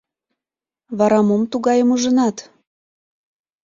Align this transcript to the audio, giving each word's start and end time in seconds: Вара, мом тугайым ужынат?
Вара, 0.97 1.19
мом 1.27 1.41
тугайым 1.51 1.89
ужынат? 1.95 2.37